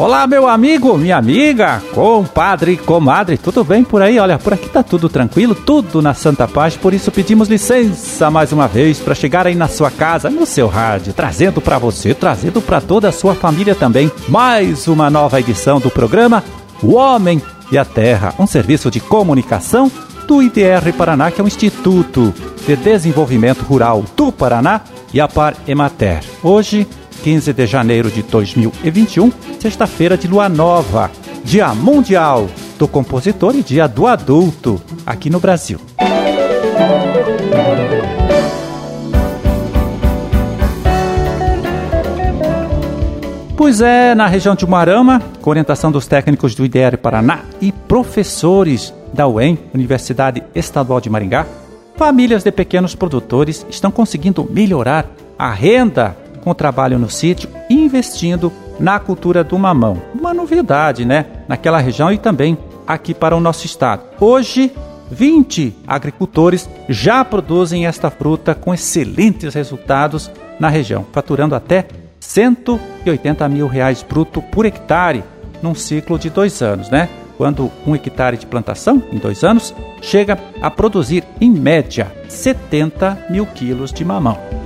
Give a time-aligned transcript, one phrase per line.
[0.00, 4.18] Olá, meu amigo, minha amiga, compadre, comadre, tudo bem por aí?
[4.18, 8.50] Olha, por aqui tá tudo tranquilo, tudo na Santa Paz, por isso pedimos licença mais
[8.50, 12.62] uma vez para chegar aí na sua casa, no seu rádio, trazendo para você, trazendo
[12.62, 16.42] para toda a sua família também, mais uma nova edição do programa
[16.82, 19.92] O Homem e a Terra, um serviço de comunicação
[20.26, 22.32] do IDR Paraná, que é o Instituto
[22.66, 24.80] de Desenvolvimento Rural do Paraná
[25.12, 26.22] e a Par Emater.
[26.42, 26.88] Hoje,
[27.22, 31.10] 15 de janeiro de 2021, sexta-feira de lua nova,
[31.44, 35.78] Dia Mundial do Compositor e Dia do Adulto aqui no Brasil.
[43.56, 48.94] Pois é, na região de Umarama, com orientação dos técnicos do IDR Paraná e professores
[49.12, 51.46] da UEM, Universidade Estadual de Maringá,
[51.96, 55.06] famílias de pequenos produtores estão conseguindo melhorar
[55.38, 60.00] a renda com trabalho no sítio, investindo na cultura do mamão.
[60.14, 61.26] Uma novidade, né?
[61.46, 64.02] Naquela região e também aqui para o nosso estado.
[64.18, 64.72] Hoje,
[65.10, 71.86] 20 agricultores já produzem esta fruta com excelentes resultados na região, faturando até
[72.20, 75.24] 180 mil reais bruto por hectare
[75.62, 77.08] num ciclo de dois anos, né?
[77.36, 83.46] Quando um hectare de plantação, em dois anos, chega a produzir, em média, 70 mil
[83.46, 84.59] quilos de mamão.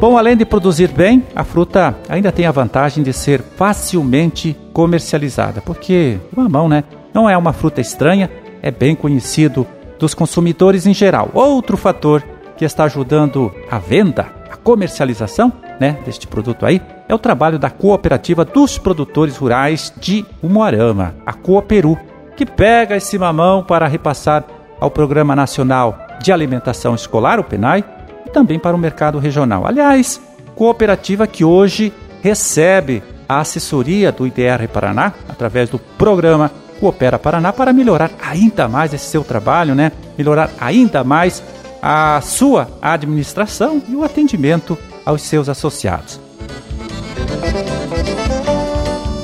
[0.00, 5.60] Bom, além de produzir bem, a fruta ainda tem a vantagem de ser facilmente comercializada,
[5.60, 8.30] porque o mamão, né, não é uma fruta estranha,
[8.62, 9.66] é bem conhecido
[9.98, 11.28] dos consumidores em geral.
[11.34, 12.24] Outro fator
[12.56, 17.68] que está ajudando a venda, a comercialização, né, deste produto aí, é o trabalho da
[17.68, 21.98] cooperativa dos produtores rurais de Umuarama, a Cooperu,
[22.38, 24.44] que pega esse mamão para repassar
[24.80, 27.84] ao Programa Nacional de Alimentação Escolar, o PENAI,
[28.30, 29.66] também para o mercado regional.
[29.66, 30.20] Aliás,
[30.54, 31.92] cooperativa que hoje
[32.22, 38.92] recebe a assessoria do IDR Paraná, através do programa Coopera Paraná, para melhorar ainda mais
[38.92, 39.92] esse seu trabalho, né?
[40.18, 41.42] melhorar ainda mais
[41.82, 46.20] a sua administração e o atendimento aos seus associados.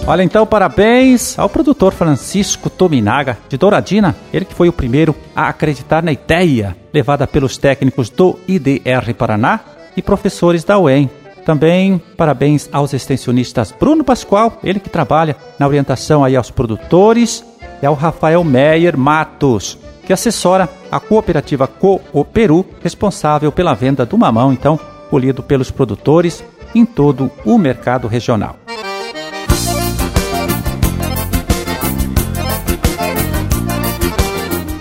[0.08, 5.48] Olha então, parabéns ao produtor Francisco Tominaga de Douradina, ele que foi o primeiro a
[5.48, 9.58] acreditar na ideia levada pelos técnicos do IDR Paraná
[9.96, 11.10] e professores da UEM.
[11.44, 17.44] Também parabéns aos extensionistas Bruno Pascoal, ele que trabalha na orientação aí aos produtores,
[17.82, 24.52] e ao Rafael Meyer Matos, que assessora a cooperativa Cooperu, responsável pela venda do mamão,
[24.52, 24.78] então,
[25.10, 28.65] colhido pelos produtores em todo o mercado regional.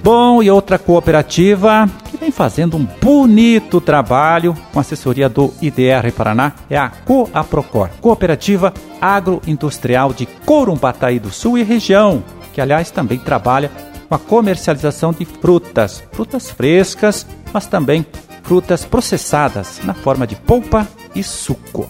[0.05, 6.53] Bom, e outra cooperativa que vem fazendo um bonito trabalho com assessoria do IDR Paraná
[6.69, 8.71] é a Coaprocor, Cooperativa
[9.01, 12.23] Agroindustrial de Corumbataí do Sul e região,
[12.53, 13.71] que aliás também trabalha
[14.07, 18.05] com a comercialização de frutas, frutas frescas, mas também
[18.43, 21.89] frutas processadas na forma de polpa e suco.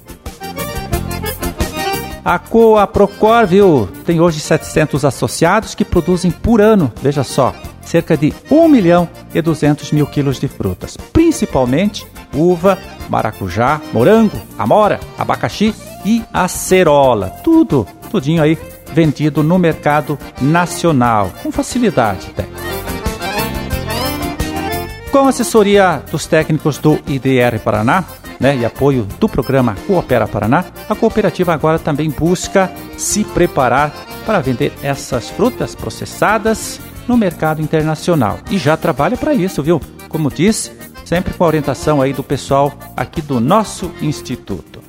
[2.23, 7.53] A Coaprocor, viu, tem hoje 700 associados que produzem por ano, veja só,
[7.85, 12.77] cerca de 1 milhão e 200 mil quilos de frutas, principalmente uva,
[13.09, 15.73] maracujá, morango, amora, abacaxi
[16.03, 17.29] e acerola.
[17.43, 18.57] Tudo, tudinho aí
[18.93, 22.45] vendido no mercado nacional, com facilidade até.
[25.11, 28.03] Com assessoria dos técnicos do IDR Paraná,
[28.39, 33.93] né, e apoio do programa Coopera Paraná, a cooperativa agora também busca se preparar
[34.25, 38.39] para vender essas frutas processadas no mercado internacional.
[38.49, 39.81] E já trabalha para isso, viu?
[40.09, 40.71] Como disse,
[41.03, 44.85] sempre com a orientação aí do pessoal aqui do nosso instituto.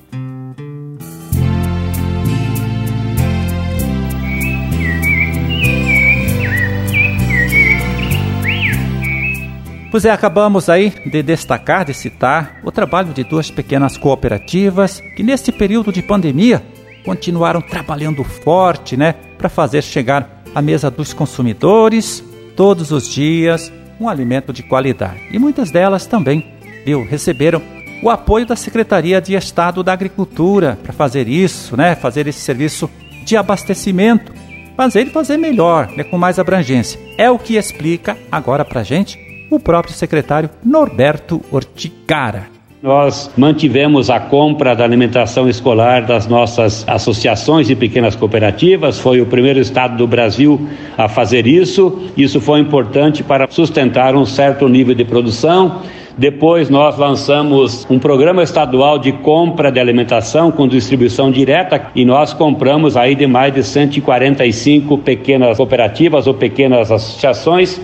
[9.91, 15.23] Pois é, acabamos aí de destacar, de citar o trabalho de duas pequenas cooperativas que
[15.23, 16.63] neste período de pandemia
[17.03, 22.25] continuaram trabalhando forte, né, para fazer chegar à mesa dos consumidores
[22.57, 23.71] todos os dias
[24.01, 25.21] um alimento de qualidade.
[25.31, 26.47] E muitas delas também,
[26.83, 27.61] viu, receberam
[28.03, 32.91] o apoio da Secretaria de Estado da Agricultura para fazer isso, né, fazer esse serviço
[33.27, 34.33] de abastecimento,
[34.75, 36.99] fazer e fazer melhor, né, com mais abrangência.
[37.19, 39.19] É o que explica agora para gente
[39.51, 42.56] o próprio secretário Norberto Orticara.
[42.83, 48.99] Nós mantivemos a compra da alimentação escolar das nossas associações e pequenas cooperativas.
[48.99, 50.61] Foi o primeiro estado do Brasil
[50.97, 52.11] a fazer isso.
[52.17, 55.81] Isso foi importante para sustentar um certo nível de produção
[56.19, 62.33] Depois nós lançamos um programa estadual de compra de alimentação com distribuição direta e nós
[62.33, 67.79] compramos aí de mais de 145 pequenas cooperativas ou pequenas associações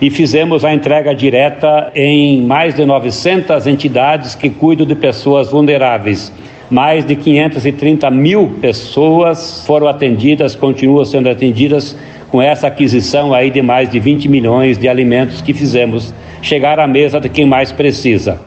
[0.00, 6.32] e fizemos a entrega direta em mais de 900 entidades que cuidam de pessoas vulneráveis.
[6.70, 11.96] Mais de 530 mil pessoas foram atendidas, continuam sendo atendidas
[12.30, 16.12] com essa aquisição aí de mais de 20 milhões de alimentos que fizemos
[16.42, 18.40] chegar à mesa de quem mais precisa.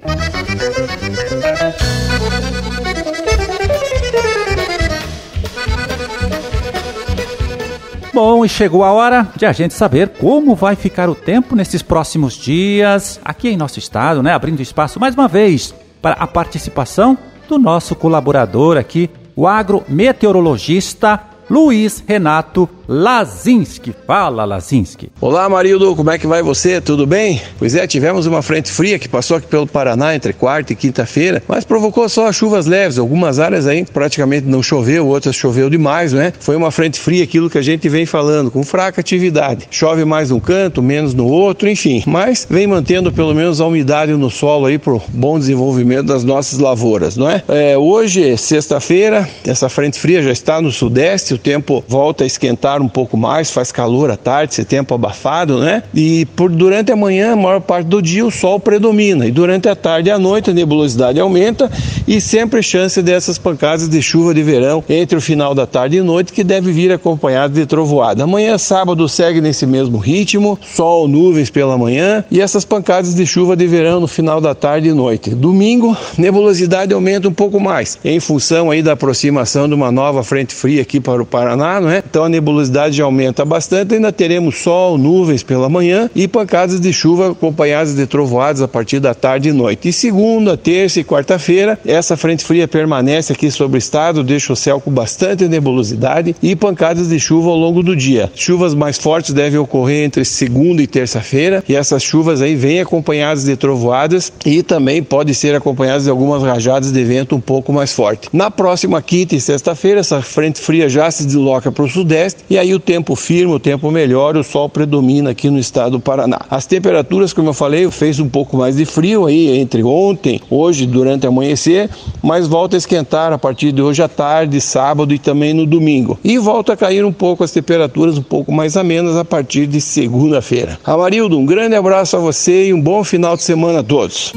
[8.19, 11.83] Bom, e chegou a hora de a gente saber como vai ficar o tempo nesses
[11.83, 14.33] próximos dias aqui em nosso estado, né?
[14.33, 15.71] Abrindo espaço mais uma vez
[16.01, 17.15] para a participação
[17.47, 23.93] do nosso colaborador aqui, o agrometeorologista Luiz Renato Lazinski.
[24.05, 25.09] Fala, Lazinski.
[25.19, 26.79] Olá, Marildo, como é que vai você?
[26.79, 27.41] Tudo bem?
[27.59, 31.43] Pois é, tivemos uma frente fria que passou aqui pelo Paraná entre quarta e quinta-feira,
[31.47, 32.97] mas provocou só chuvas leves.
[32.97, 36.31] Algumas áreas aí praticamente não choveu, outras choveu demais, né?
[36.39, 39.67] Foi uma frente fria, aquilo que a gente vem falando, com fraca atividade.
[39.69, 42.03] Chove mais num canto, menos no outro, enfim.
[42.07, 46.23] Mas vem mantendo pelo menos a umidade no solo aí para o bom desenvolvimento das
[46.23, 47.43] nossas lavouras, não é?
[47.49, 52.81] é hoje, sexta-feira, essa frente fria já está no sudeste, o tempo volta a esquentar
[52.81, 55.83] um pouco mais, faz calor à tarde, esse tempo abafado, né?
[55.93, 59.25] E por durante a manhã, a maior parte do dia, o sol predomina.
[59.25, 61.71] E durante a tarde e a noite, a nebulosidade aumenta
[62.07, 66.01] e sempre chance dessas pancadas de chuva de verão entre o final da tarde e
[66.01, 68.23] noite, que deve vir acompanhado de trovoada.
[68.23, 73.55] Amanhã, sábado, segue nesse mesmo ritmo, sol, nuvens pela manhã e essas pancadas de chuva
[73.55, 75.29] de verão no final da tarde e noite.
[75.29, 80.55] Domingo, nebulosidade aumenta um pouco mais, em função aí da aproximação de uma nova frente
[80.55, 82.03] fria aqui para o Paraná, não é?
[82.09, 87.31] Então a nebulosidade aumenta bastante, ainda teremos sol, nuvens pela manhã e pancadas de chuva
[87.31, 89.89] acompanhadas de trovoadas a partir da tarde e noite.
[89.89, 94.55] E segunda, terça e quarta-feira, essa frente fria permanece aqui sobre o estado, deixa o
[94.55, 98.31] céu com bastante nebulosidade e pancadas de chuva ao longo do dia.
[98.33, 103.43] Chuvas mais fortes devem ocorrer entre segunda e terça-feira e essas chuvas aí vêm acompanhadas
[103.43, 107.93] de trovoadas e também pode ser acompanhadas de algumas rajadas de vento um pouco mais
[107.93, 108.29] forte.
[108.31, 112.57] Na próxima quinta e sexta-feira, essa frente fria já se desloca para o sudeste e
[112.57, 116.41] aí o tempo firme, o tempo melhor, o sol predomina aqui no estado do Paraná.
[116.49, 120.85] As temperaturas, como eu falei, fez um pouco mais de frio aí entre ontem, hoje,
[120.85, 121.89] durante o amanhecer,
[122.21, 126.19] mas volta a esquentar a partir de hoje à tarde, sábado e também no domingo.
[126.23, 129.79] E volta a cair um pouco as temperaturas um pouco mais amenas a partir de
[129.79, 130.79] segunda-feira.
[130.83, 134.33] Amarildo, um grande abraço a você e um bom final de semana a todos.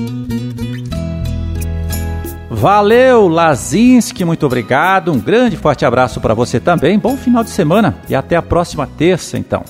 [2.60, 5.10] Valeu, Lazinski, muito obrigado.
[5.10, 6.98] Um grande forte abraço para você também.
[6.98, 9.64] Bom final de semana e até a próxima terça, então.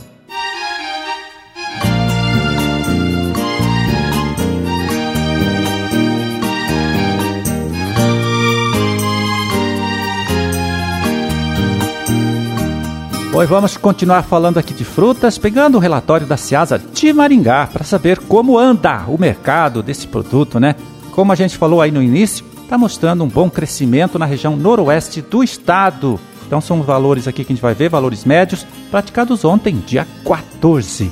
[13.33, 17.85] Hoje vamos continuar falando aqui de frutas, pegando o relatório da Ciasa de Maringá para
[17.85, 20.75] saber como anda o mercado desse produto, né?
[21.13, 25.21] Como a gente falou aí no início, está mostrando um bom crescimento na região noroeste
[25.21, 26.21] do estado.
[26.47, 31.11] Então são valores aqui que a gente vai ver, valores médios, praticados ontem, dia 14.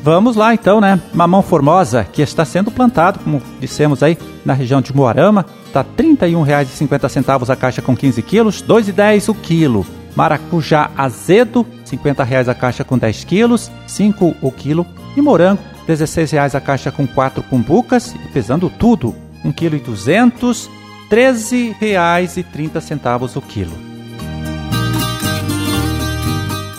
[0.00, 1.00] Vamos lá então, né?
[1.12, 5.88] Mamão formosa, que está sendo plantado, como dissemos aí, na região de Moarama, está R$
[6.04, 9.84] 31,50 a caixa com 15 quilos, R$ 2,10 o quilo.
[10.14, 14.86] Maracujá azedo, R$ 50 a caixa com 10 quilos, 5 o quilo.
[15.16, 20.70] E morango, R$ 16 a caixa com 4 cumbucas, pesando tudo, 1,2 kg,
[21.10, 23.76] R$ 13,30 o quilo.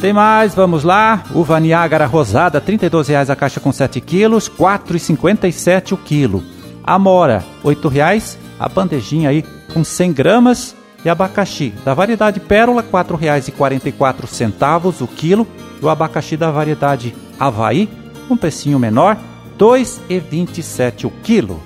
[0.01, 1.24] Tem mais, vamos lá.
[1.34, 6.43] Uva Niágara rosada, R$ 32,00 a caixa com 7 quilos, R$ 4,57 o quilo.
[6.84, 9.43] Amora, R$ 8,00 a bandejinha aí
[9.74, 10.75] com 100 gramas.
[11.03, 15.48] E abacaxi da variedade Pérola, R$ 4,44 o quilo.
[15.81, 17.88] E o abacaxi da variedade Havaí,
[18.29, 19.22] um precinho menor, R$
[19.57, 21.62] 2,27 o quilo.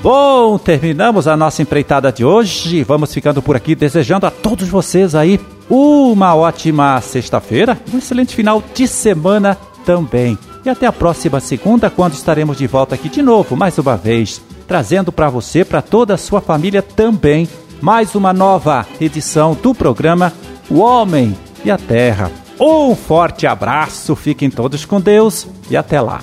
[0.00, 2.82] Bom, terminamos a nossa empreitada de hoje.
[2.82, 5.38] Vamos ficando por aqui desejando a todos vocês aí
[5.68, 10.38] uma ótima sexta-feira, um excelente final de semana também.
[10.64, 14.40] E até a próxima segunda, quando estaremos de volta aqui de novo, mais uma vez,
[14.66, 17.48] trazendo para você, para toda a sua família também,
[17.80, 20.32] mais uma nova edição do programa
[20.70, 22.47] O Homem e a Terra.
[22.60, 26.20] Um forte abraço, fiquem todos com Deus e até lá.